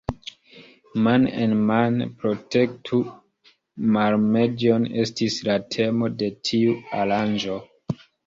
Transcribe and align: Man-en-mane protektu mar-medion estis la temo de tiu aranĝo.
Man-en-mane 1.07 2.07
protektu 2.21 3.01
mar-medion 3.97 4.89
estis 5.03 5.37
la 5.51 5.59
temo 5.75 6.11
de 6.23 6.31
tiu 6.51 6.73
aranĝo. 7.03 7.61